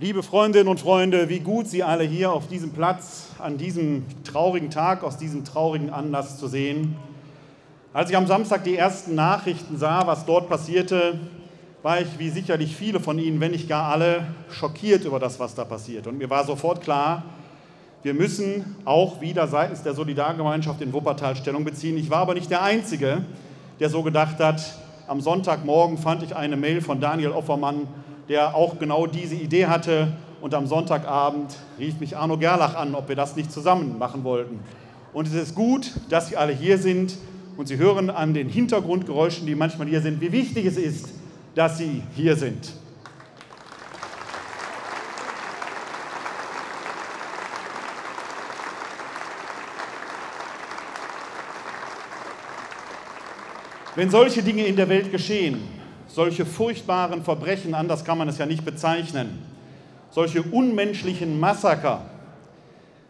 Liebe 0.00 0.22
Freundinnen 0.22 0.68
und 0.68 0.80
Freunde, 0.80 1.28
wie 1.28 1.40
gut 1.40 1.66
Sie 1.66 1.82
alle 1.82 2.04
hier 2.04 2.32
auf 2.32 2.48
diesem 2.48 2.72
Platz 2.72 3.26
an 3.38 3.58
diesem 3.58 4.06
traurigen 4.24 4.70
Tag, 4.70 5.04
aus 5.04 5.18
diesem 5.18 5.44
traurigen 5.44 5.90
Anlass 5.90 6.38
zu 6.38 6.48
sehen. 6.48 6.96
Als 7.92 8.08
ich 8.08 8.16
am 8.16 8.26
Samstag 8.26 8.64
die 8.64 8.76
ersten 8.76 9.14
Nachrichten 9.14 9.76
sah, 9.76 10.06
was 10.06 10.24
dort 10.24 10.48
passierte, 10.48 11.20
war 11.82 12.00
ich, 12.00 12.18
wie 12.18 12.30
sicherlich 12.30 12.74
viele 12.74 12.98
von 12.98 13.18
Ihnen, 13.18 13.42
wenn 13.42 13.50
nicht 13.50 13.68
gar 13.68 13.92
alle, 13.92 14.24
schockiert 14.48 15.04
über 15.04 15.18
das, 15.18 15.38
was 15.38 15.54
da 15.54 15.66
passiert. 15.66 16.06
Und 16.06 16.16
mir 16.16 16.30
war 16.30 16.46
sofort 16.46 16.80
klar, 16.80 17.22
wir 18.02 18.14
müssen 18.14 18.76
auch 18.86 19.20
wieder 19.20 19.48
seitens 19.48 19.82
der 19.82 19.92
Solidargemeinschaft 19.92 20.80
in 20.80 20.94
Wuppertal 20.94 21.36
Stellung 21.36 21.64
beziehen. 21.64 21.98
Ich 21.98 22.08
war 22.08 22.20
aber 22.20 22.32
nicht 22.32 22.50
der 22.50 22.62
Einzige, 22.62 23.26
der 23.80 23.90
so 23.90 24.02
gedacht 24.02 24.38
hat. 24.38 24.62
Am 25.08 25.20
Sonntagmorgen 25.20 25.98
fand 25.98 26.22
ich 26.22 26.34
eine 26.34 26.56
Mail 26.56 26.80
von 26.80 27.02
Daniel 27.02 27.32
Offermann, 27.32 27.86
der 28.30 28.54
auch 28.54 28.78
genau 28.78 29.08
diese 29.08 29.34
Idee 29.34 29.66
hatte. 29.66 30.12
Und 30.40 30.54
am 30.54 30.68
Sonntagabend 30.68 31.56
rief 31.80 31.98
mich 31.98 32.16
Arno 32.16 32.38
Gerlach 32.38 32.76
an, 32.76 32.94
ob 32.94 33.08
wir 33.08 33.16
das 33.16 33.34
nicht 33.34 33.50
zusammen 33.50 33.98
machen 33.98 34.22
wollten. 34.22 34.60
Und 35.12 35.26
es 35.26 35.34
ist 35.34 35.56
gut, 35.56 35.90
dass 36.08 36.28
Sie 36.28 36.36
alle 36.36 36.52
hier 36.52 36.78
sind 36.78 37.16
und 37.56 37.66
Sie 37.66 37.76
hören 37.76 38.08
an 38.08 38.32
den 38.32 38.48
Hintergrundgeräuschen, 38.48 39.46
die 39.46 39.56
manchmal 39.56 39.88
hier 39.88 40.00
sind, 40.00 40.20
wie 40.20 40.30
wichtig 40.30 40.64
es 40.64 40.76
ist, 40.76 41.08
dass 41.56 41.76
Sie 41.76 42.02
hier 42.14 42.36
sind. 42.36 42.72
Wenn 53.96 54.08
solche 54.08 54.44
Dinge 54.44 54.64
in 54.66 54.76
der 54.76 54.88
Welt 54.88 55.10
geschehen, 55.10 55.79
solche 56.12 56.44
furchtbaren 56.44 57.22
Verbrechen, 57.22 57.74
anders 57.74 58.04
kann 58.04 58.18
man 58.18 58.28
es 58.28 58.38
ja 58.38 58.46
nicht 58.46 58.64
bezeichnen, 58.64 59.38
solche 60.10 60.42
unmenschlichen 60.42 61.38
Massaker, 61.38 62.02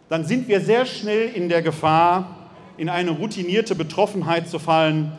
dann 0.08 0.24
sind 0.24 0.48
wir 0.48 0.60
sehr 0.60 0.86
schnell 0.86 1.28
in 1.28 1.48
der 1.48 1.62
Gefahr, 1.62 2.36
in 2.76 2.88
eine 2.88 3.10
routinierte 3.10 3.74
Betroffenheit 3.74 4.48
zu 4.48 4.58
fallen, 4.58 5.12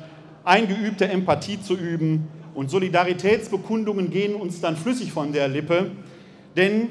eingeübte 0.44 1.08
Empathie 1.08 1.62
zu 1.62 1.76
üben 1.76 2.28
und 2.54 2.70
Solidaritätsbekundungen 2.70 4.10
gehen 4.10 4.36
uns 4.36 4.60
dann 4.60 4.76
flüssig 4.76 5.12
von 5.12 5.32
der 5.32 5.48
Lippe, 5.48 5.92
denn 6.58 6.90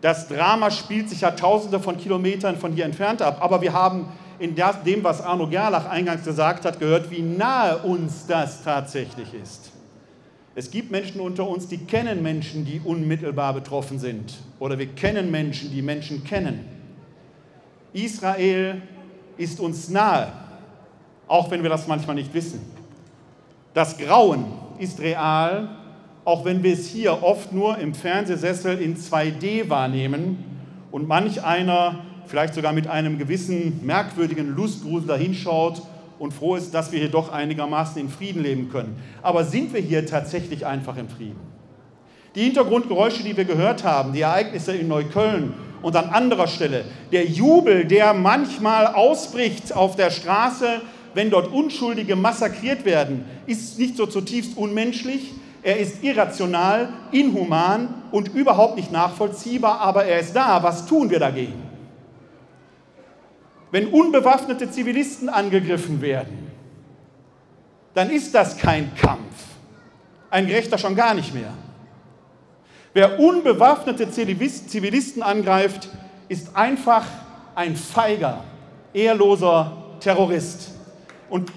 das 0.00 0.28
Drama 0.28 0.70
spielt 0.70 1.08
sich 1.08 1.22
ja 1.22 1.32
tausende 1.32 1.80
von 1.80 1.96
Kilometern 1.96 2.56
von 2.56 2.72
hier 2.72 2.84
entfernt 2.84 3.20
ab. 3.20 3.38
Aber 3.40 3.60
wir 3.60 3.72
haben 3.72 4.06
in 4.38 4.54
dem, 4.54 5.02
was 5.02 5.20
Arno 5.20 5.48
Gerlach 5.48 5.86
eingangs 5.86 6.24
gesagt 6.24 6.64
hat, 6.64 6.78
gehört, 6.78 7.10
wie 7.10 7.22
nahe 7.22 7.78
uns 7.78 8.26
das 8.26 8.62
tatsächlich 8.62 9.34
ist. 9.34 9.72
Es 10.58 10.72
gibt 10.72 10.90
Menschen 10.90 11.20
unter 11.20 11.48
uns, 11.48 11.68
die 11.68 11.78
kennen 11.78 12.20
Menschen, 12.20 12.64
die 12.64 12.80
unmittelbar 12.84 13.54
betroffen 13.54 14.00
sind. 14.00 14.34
Oder 14.58 14.76
wir 14.76 14.88
kennen 14.88 15.30
Menschen, 15.30 15.70
die 15.70 15.82
Menschen 15.82 16.24
kennen. 16.24 16.64
Israel 17.92 18.82
ist 19.36 19.60
uns 19.60 19.88
nahe, 19.88 20.32
auch 21.28 21.48
wenn 21.52 21.62
wir 21.62 21.70
das 21.70 21.86
manchmal 21.86 22.16
nicht 22.16 22.34
wissen. 22.34 22.60
Das 23.72 23.98
Grauen 23.98 24.46
ist 24.80 24.98
real, 24.98 25.68
auch 26.24 26.44
wenn 26.44 26.60
wir 26.64 26.72
es 26.72 26.88
hier 26.88 27.22
oft 27.22 27.52
nur 27.52 27.78
im 27.78 27.94
Fernsehsessel 27.94 28.80
in 28.80 28.96
2D 28.96 29.68
wahrnehmen 29.68 30.44
und 30.90 31.06
manch 31.06 31.44
einer 31.44 32.00
vielleicht 32.26 32.54
sogar 32.54 32.72
mit 32.72 32.88
einem 32.88 33.16
gewissen 33.16 33.86
merkwürdigen 33.86 34.56
Lustgrusel 34.56 35.06
dahinschaut 35.06 35.82
und 36.18 36.32
froh 36.32 36.56
ist, 36.56 36.74
dass 36.74 36.92
wir 36.92 36.98
hier 36.98 37.10
doch 37.10 37.32
einigermaßen 37.32 38.00
in 38.00 38.08
Frieden 38.08 38.42
leben 38.42 38.70
können. 38.70 38.96
Aber 39.22 39.44
sind 39.44 39.72
wir 39.72 39.80
hier 39.80 40.06
tatsächlich 40.06 40.66
einfach 40.66 40.96
im 40.96 41.08
Frieden? 41.08 41.40
Die 42.34 42.42
Hintergrundgeräusche, 42.44 43.22
die 43.22 43.36
wir 43.36 43.44
gehört 43.44 43.84
haben, 43.84 44.12
die 44.12 44.20
Ereignisse 44.20 44.72
in 44.72 44.88
Neukölln 44.88 45.54
und 45.82 45.96
an 45.96 46.10
anderer 46.10 46.46
Stelle, 46.46 46.84
der 47.12 47.24
Jubel, 47.24 47.84
der 47.84 48.14
manchmal 48.14 48.86
ausbricht 48.86 49.74
auf 49.74 49.96
der 49.96 50.10
Straße, 50.10 50.82
wenn 51.14 51.30
dort 51.30 51.52
Unschuldige 51.52 52.16
massakriert 52.16 52.84
werden, 52.84 53.24
ist 53.46 53.78
nicht 53.78 53.96
so 53.96 54.06
zutiefst 54.06 54.56
unmenschlich, 54.56 55.32
er 55.62 55.78
ist 55.78 56.04
irrational, 56.04 56.88
inhuman 57.10 58.02
und 58.12 58.28
überhaupt 58.34 58.76
nicht 58.76 58.92
nachvollziehbar, 58.92 59.80
aber 59.80 60.04
er 60.04 60.20
ist 60.20 60.34
da. 60.34 60.62
Was 60.62 60.86
tun 60.86 61.10
wir 61.10 61.18
dagegen? 61.18 61.68
Wenn 63.70 63.88
unbewaffnete 63.88 64.70
Zivilisten 64.70 65.28
angegriffen 65.28 66.00
werden, 66.00 66.50
dann 67.94 68.10
ist 68.10 68.34
das 68.34 68.56
kein 68.56 68.94
Kampf. 68.94 69.34
Ein 70.30 70.46
gerechter 70.46 70.78
schon 70.78 70.94
gar 70.94 71.14
nicht 71.14 71.34
mehr. 71.34 71.52
Wer 72.94 73.18
unbewaffnete 73.18 74.10
Zivilisten 74.10 75.22
angreift, 75.22 75.88
ist 76.28 76.56
einfach 76.56 77.04
ein 77.54 77.76
feiger, 77.76 78.44
ehrloser 78.92 79.76
Terrorist. 80.00 80.72
Und 81.28 81.52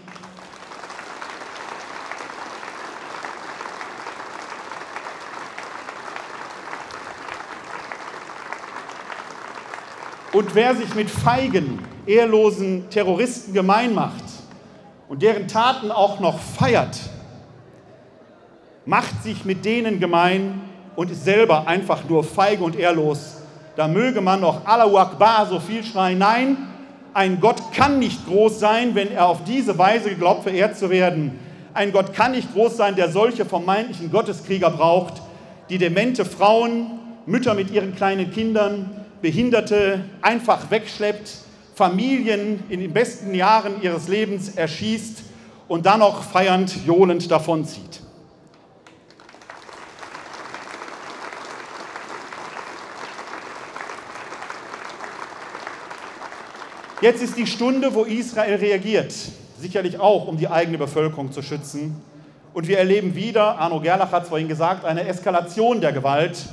Und 10.33 10.55
wer 10.55 10.75
sich 10.75 10.95
mit 10.95 11.09
feigen, 11.09 11.79
ehrlosen 12.05 12.89
Terroristen 12.89 13.53
gemein 13.53 13.93
macht 13.93 14.23
und 15.09 15.21
deren 15.21 15.49
Taten 15.49 15.91
auch 15.91 16.21
noch 16.21 16.39
feiert, 16.39 16.97
macht 18.85 19.23
sich 19.23 19.43
mit 19.43 19.65
denen 19.65 19.99
gemein 19.99 20.61
und 20.95 21.11
ist 21.11 21.25
selber 21.25 21.67
einfach 21.67 22.07
nur 22.07 22.23
feige 22.23 22.63
und 22.63 22.77
ehrlos. 22.77 23.41
Da 23.75 23.89
möge 23.89 24.21
man 24.21 24.39
noch 24.39 24.65
Allahu 24.65 24.97
Akbar 24.97 25.47
so 25.47 25.59
viel 25.59 25.83
schreien. 25.83 26.19
Nein, 26.19 26.57
ein 27.13 27.41
Gott 27.41 27.73
kann 27.73 27.99
nicht 27.99 28.25
groß 28.25 28.57
sein, 28.57 28.95
wenn 28.95 29.11
er 29.11 29.27
auf 29.27 29.43
diese 29.43 29.77
Weise 29.77 30.15
glaubt, 30.15 30.43
verehrt 30.43 30.77
zu 30.77 30.89
werden. 30.89 31.37
Ein 31.73 31.91
Gott 31.91 32.13
kann 32.13 32.31
nicht 32.31 32.53
groß 32.53 32.77
sein, 32.77 32.95
der 32.95 33.11
solche 33.11 33.43
vermeintlichen 33.43 34.11
Gotteskrieger 34.11 34.69
braucht, 34.69 35.21
die 35.69 35.77
demente 35.77 36.23
Frauen, 36.23 36.99
Mütter 37.25 37.53
mit 37.53 37.69
ihren 37.69 37.95
kleinen 37.95 38.31
Kindern, 38.31 39.00
Behinderte 39.21 40.03
einfach 40.21 40.71
wegschleppt, 40.71 41.29
Familien 41.75 42.63
in 42.69 42.79
den 42.79 42.91
besten 42.91 43.33
Jahren 43.33 43.81
ihres 43.81 44.07
Lebens 44.07 44.55
erschießt 44.55 45.23
und 45.67 45.85
dann 45.85 45.99
noch 45.99 46.23
feiernd, 46.23 46.85
johlend 46.85 47.29
davonzieht. 47.31 48.01
Jetzt 57.01 57.23
ist 57.23 57.35
die 57.35 57.47
Stunde, 57.47 57.95
wo 57.95 58.03
Israel 58.03 58.55
reagiert, 58.55 59.11
sicherlich 59.59 59.99
auch, 59.99 60.27
um 60.27 60.37
die 60.37 60.47
eigene 60.47 60.77
Bevölkerung 60.77 61.31
zu 61.31 61.41
schützen. 61.41 61.99
Und 62.53 62.67
wir 62.67 62.77
erleben 62.77 63.15
wieder, 63.15 63.57
Arno 63.57 63.79
Gerlach 63.79 64.11
hat 64.11 64.23
es 64.23 64.29
vorhin 64.29 64.47
gesagt, 64.47 64.85
eine 64.85 65.07
Eskalation 65.07 65.81
der 65.81 65.93
Gewalt. 65.93 66.45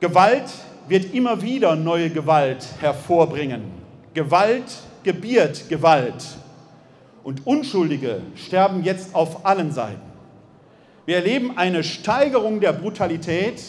Gewalt, 0.00 0.44
wird 0.88 1.14
immer 1.14 1.42
wieder 1.42 1.76
neue 1.76 2.10
Gewalt 2.10 2.66
hervorbringen. 2.80 3.62
Gewalt 4.12 4.64
gebiert 5.02 5.68
Gewalt. 5.68 6.24
Und 7.22 7.46
Unschuldige 7.46 8.20
sterben 8.36 8.84
jetzt 8.84 9.14
auf 9.14 9.46
allen 9.46 9.72
Seiten. 9.72 10.00
Wir 11.06 11.16
erleben 11.16 11.56
eine 11.56 11.84
Steigerung 11.84 12.60
der 12.60 12.72
Brutalität 12.72 13.62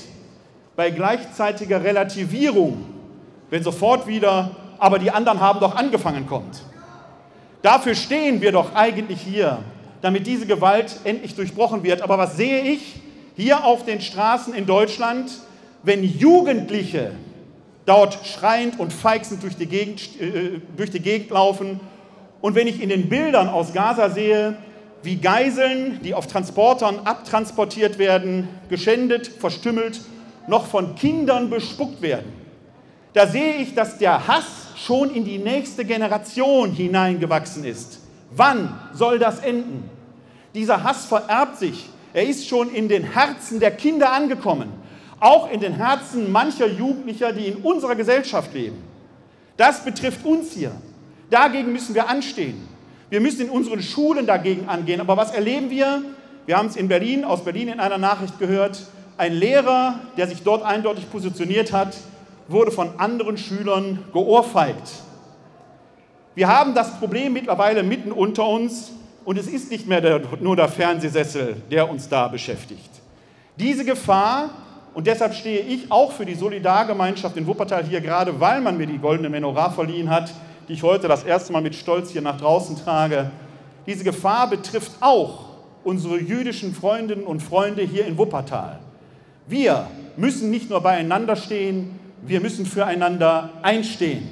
bei 0.76 0.90
gleichzeitiger 0.90 1.84
Relativierung, 1.84 2.86
wenn 3.50 3.64
sofort 3.64 4.08
wieder, 4.08 4.52
aber 4.78 5.00
die 5.00 5.12
anderen 5.12 5.40
haben 5.40 5.60
doch 5.60 5.76
angefangen 5.76 6.28
kommt. 6.28 6.62
Dafür 7.62 7.96
stehen 7.96 8.42
wir 8.42 8.52
doch 8.52 8.76
eigentlich 8.76 9.22
hier, 9.22 9.60
damit 10.02 10.28
diese 10.28 10.46
Gewalt 10.46 11.00
endlich 11.04 11.36
durchbrochen 11.36 11.84
wird. 11.84 12.02
Aber 12.02 12.18
was 12.18 12.38
sehe 12.38 12.62
ich 12.62 13.02
hier 13.36 13.64
auf 13.64 13.86
den 13.86 14.02
Straßen 14.02 14.54
in 14.54 14.66
Deutschland? 14.66 15.32
Wenn 15.86 16.04
Jugendliche 16.04 17.12
dort 17.86 18.26
schreiend 18.26 18.80
und 18.80 18.92
feixend 18.92 19.44
durch 19.44 19.56
die, 19.56 19.68
Gegend, 19.68 20.02
äh, 20.20 20.60
durch 20.76 20.90
die 20.90 21.00
Gegend 21.00 21.30
laufen 21.30 21.80
und 22.42 22.56
wenn 22.56 22.68
ich 22.68 22.82
in 22.82 22.90
den 22.90 23.08
Bildern 23.08 23.48
aus 23.48 23.74
Gaza 23.74 24.10
sehe, 24.10 24.58
wie 25.04 25.18
Geiseln, 25.18 26.00
die 26.04 26.16
auf 26.16 26.26
Transportern 26.26 27.02
abtransportiert 27.06 28.00
werden, 28.00 28.48
geschändet, 28.70 29.28
verstümmelt, 29.28 30.02
noch 30.48 30.66
von 30.66 30.96
Kindern 30.96 31.50
bespuckt 31.52 32.02
werden, 32.02 32.34
da 33.14 33.28
sehe 33.28 33.58
ich, 33.58 33.76
dass 33.76 34.00
der 34.00 34.28
Hass 34.28 34.46
schon 34.76 35.14
in 35.14 35.24
die 35.24 35.38
nächste 35.38 35.86
Generation 35.86 36.72
hineingewachsen 36.72 37.64
ist. 37.64 38.00
Wann 38.32 38.78
soll 38.94 39.20
das 39.20 39.40
enden? 39.40 39.90
Dieser 40.54 40.84
Hass 40.84 41.06
vererbt 41.06 41.58
sich. 41.60 41.86
Er 42.14 42.24
ist 42.24 42.48
schon 42.48 42.74
in 42.74 42.90
den 42.90 43.04
Herzen 43.04 43.60
der 43.60 43.72
Kinder 43.72 44.12
angekommen 44.12 44.85
auch 45.20 45.50
in 45.52 45.60
den 45.60 45.74
Herzen 45.74 46.32
mancher 46.32 46.68
Jugendlicher, 46.68 47.32
die 47.32 47.48
in 47.48 47.58
unserer 47.58 47.96
Gesellschaft 47.96 48.54
leben. 48.54 48.84
Das 49.58 49.84
betrifft 49.84 50.26
uns 50.26 50.52
hier. 50.54 50.72
Dagegen 51.30 51.72
müssen 51.72 51.96
wir 51.96 52.10
anstehen. 52.10 52.68
Wir 53.10 53.22
müssen 53.22 53.42
in 53.42 53.50
unseren 53.50 53.82
Schulen 53.82 54.28
dagegen 54.28 54.68
angehen. 54.68 55.00
Aber 55.00 55.16
was 55.18 55.32
erleben 55.32 55.70
wir? 55.70 56.02
Wir 56.46 56.58
haben 56.58 56.68
es 56.68 56.76
in 56.76 56.88
Berlin, 56.88 57.24
aus 57.24 57.44
Berlin 57.44 57.70
in 57.70 57.80
einer 57.80 57.98
Nachricht 57.98 58.40
gehört. 58.40 58.82
ein 59.18 59.34
Lehrer, 59.34 60.00
der 60.18 60.28
sich 60.28 60.44
dort 60.44 60.64
eindeutig 60.64 61.10
positioniert 61.10 61.72
hat, 61.72 61.96
wurde 62.48 62.72
von 62.72 63.00
anderen 63.00 63.38
Schülern 63.38 64.04
geohrfeigt. 64.12 64.92
Wir 66.36 66.50
haben 66.50 66.76
das 66.76 67.00
Problem 67.00 67.32
mittlerweile 67.34 67.82
mitten 67.82 68.12
unter 68.12 68.46
uns 68.46 68.92
und 69.24 69.38
es 69.38 69.48
ist 69.48 69.72
nicht 69.72 69.88
mehr 69.88 70.02
der, 70.02 70.22
nur 70.42 70.56
der 70.56 70.68
Fernsehsessel, 70.68 71.56
der 71.72 71.90
uns 71.90 72.10
da 72.10 72.28
beschäftigt. 72.28 72.90
Diese 73.58 73.86
Gefahr, 73.86 74.50
und 74.96 75.08
deshalb 75.08 75.34
stehe 75.34 75.60
ich 75.60 75.92
auch 75.92 76.14
für 76.14 76.26
die 76.26 76.36
Solidargemeinschaft 76.36 77.36
in 77.36 77.46
Wuppertal 77.46 77.84
hier, 77.84 78.00
gerade 78.00 78.40
weil 78.40 78.62
man 78.62 78.78
mir 78.78 78.88
die 78.88 78.98
goldene 78.98 79.30
Menorah 79.30 79.70
verliehen 79.70 80.10
hat, 80.10 80.34
die 80.70 80.74
ich 80.74 80.84
heute 80.84 81.10
das 81.10 81.26
erste 81.26 81.52
Mal 81.52 81.62
mit 81.62 81.76
Stolz 81.76 82.12
hier 82.12 82.22
nach 82.22 82.40
draußen 82.40 82.78
trage. 82.78 83.30
Diese 83.86 84.06
Gefahr 84.06 84.50
betrifft 84.50 84.94
auch 85.02 85.50
unsere 85.84 86.18
jüdischen 86.18 86.74
Freundinnen 86.74 87.26
und 87.26 87.44
Freunde 87.44 87.82
hier 87.82 88.06
in 88.06 88.18
Wuppertal. 88.18 88.80
Wir 89.48 89.88
müssen 90.16 90.50
nicht 90.50 90.70
nur 90.70 90.80
beieinander 90.80 91.36
stehen, 91.36 92.00
wir 92.22 92.40
müssen 92.40 92.66
füreinander 92.66 93.50
einstehen. 93.64 94.30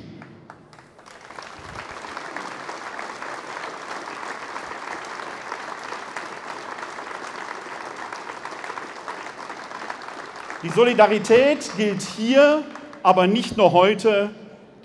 Die 10.64 10.70
Solidarität 10.70 11.72
gilt 11.76 12.02
hier, 12.02 12.64
aber 13.04 13.28
nicht 13.28 13.58
nur 13.58 13.74
heute. 13.74 14.30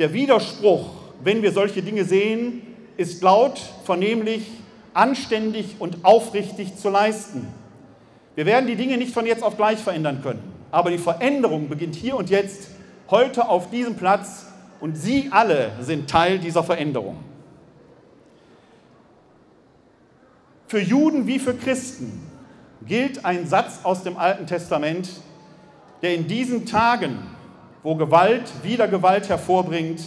Der 0.01 0.13
Widerspruch, 0.13 0.91
wenn 1.23 1.41
wir 1.43 1.53
solche 1.53 1.83
Dinge 1.83 2.05
sehen, 2.05 2.63
ist 2.97 3.23
laut, 3.23 3.61
vernehmlich, 3.85 4.45
anständig 4.93 5.77
und 5.79 6.05
aufrichtig 6.05 6.77
zu 6.77 6.91
leisten. 6.91 7.47
Wir 8.35 8.45
werden 8.45 8.67
die 8.67 8.75
Dinge 8.75 8.99
nicht 8.99 9.15
von 9.15 9.25
jetzt 9.25 9.45
auf 9.45 9.57
gleich 9.57 9.79
verändern 9.79 10.21
können, 10.21 10.43
aber 10.73 10.91
die 10.91 10.99
Veränderung 10.99 11.69
beginnt 11.69 11.95
hier 11.95 12.17
und 12.17 12.29
jetzt, 12.29 12.71
heute 13.09 13.49
auf 13.49 13.71
diesem 13.71 13.95
Platz 13.95 14.47
und 14.81 14.97
Sie 14.97 15.29
alle 15.31 15.71
sind 15.81 16.11
Teil 16.11 16.41
dieser 16.41 16.65
Veränderung. 16.65 17.19
Für 20.67 20.81
Juden 20.81 21.29
wie 21.29 21.39
für 21.39 21.55
Christen 21.55 22.21
gilt 22.85 23.25
ein 23.25 23.47
Satz 23.47 23.81
aus 23.85 24.03
dem 24.03 24.17
Alten 24.17 24.47
Testament, 24.47 25.09
der 26.03 26.15
in 26.15 26.27
diesen 26.27 26.67
Tagen, 26.67 27.19
wo 27.83 27.95
Gewalt 27.97 28.51
wieder 28.63 28.89
Gewalt 28.89 29.29
hervorbringt 29.29 30.01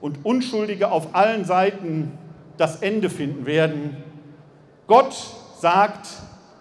und 0.00 0.24
Unschuldige 0.24 0.90
auf 0.90 1.14
allen 1.14 1.44
Seiten 1.44 2.12
das 2.56 2.82
Ende 2.82 3.10
finden 3.10 3.46
werden, 3.46 3.96
Gott 4.86 5.14
sagt, 5.58 6.08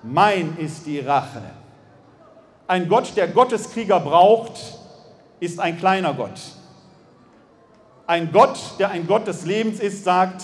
mein 0.02 0.58
ist 0.58 0.86
die 0.86 1.00
Rache. 1.00 1.42
Ein 2.68 2.88
Gott, 2.88 3.16
der 3.16 3.28
Gotteskrieger 3.28 4.00
braucht, 4.00 4.60
ist 5.40 5.60
ein 5.60 5.78
kleiner 5.78 6.14
Gott. 6.14 6.40
Ein 8.08 8.32
Gott, 8.32 8.58
der 8.80 8.92
ein 8.92 9.08
Gott 9.08 9.28
des 9.28 9.46
Lebens 9.46 9.80
ist, 9.80 10.04
sagt, 10.04 10.44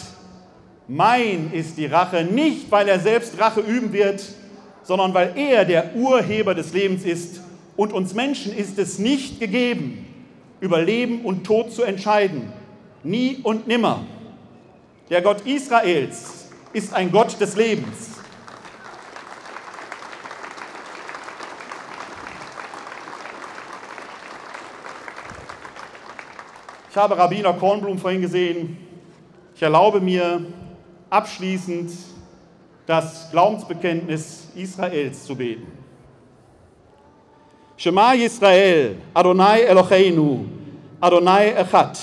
mein 0.87 1.51
ist 1.53 1.77
die 1.77 1.85
Rache, 1.85 2.23
nicht 2.23 2.69
weil 2.71 2.87
er 2.87 2.99
selbst 2.99 3.39
Rache 3.39 3.61
üben 3.61 3.93
wird, 3.93 4.23
sondern 4.83 5.13
weil 5.13 5.37
er 5.37 5.65
der 5.65 5.95
Urheber 5.95 6.55
des 6.55 6.73
Lebens 6.73 7.05
ist 7.05 7.41
und 7.79 7.93
uns 7.93 8.13
Menschen 8.13 8.53
ist 8.53 8.77
es 8.77 8.99
nicht 8.99 9.39
gegeben, 9.39 10.05
über 10.59 10.81
Leben 10.81 11.23
und 11.23 11.45
Tod 11.45 11.71
zu 11.71 11.83
entscheiden. 11.83 12.51
Nie 13.03 13.39
und 13.41 13.67
nimmer. 13.67 14.05
Der 15.09 15.21
Gott 15.21 15.45
Israels 15.45 16.49
ist 16.73 16.93
ein 16.93 17.09
Gott 17.09 17.39
des 17.39 17.55
Lebens. 17.55 18.17
Ich 26.89 26.97
habe 26.97 27.17
Rabbiner 27.17 27.53
Kornblum 27.53 27.97
vorhin 27.97 28.19
gesehen. 28.19 28.77
Ich 29.55 29.61
erlaube 29.61 30.01
mir 30.01 30.45
abschließend 31.09 31.93
das 32.85 33.31
Glaubensbekenntnis 33.31 34.49
Israels 34.53 35.23
zu 35.23 35.37
beten. 35.37 35.78
Shema 37.79 38.11
Yisrael, 38.13 38.97
Adonai 39.15 39.61
Eloheinu, 39.61 40.45
Adonai 41.01 41.55
Echad. 41.55 41.97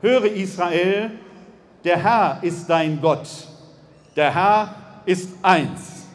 Höre 0.00 0.26
Israel, 0.26 1.10
der 1.82 1.96
Herr 1.96 2.38
ist 2.40 2.70
dein 2.70 3.00
Gott, 3.00 3.26
der 4.14 4.32
Herr 4.32 4.74
ist 5.04 5.30
eins. 5.42 6.06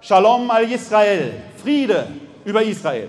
Shalom 0.00 0.50
al 0.50 0.64
Yisrael, 0.64 1.34
Friede 1.62 2.08
über 2.44 2.60
Israel. 2.60 3.08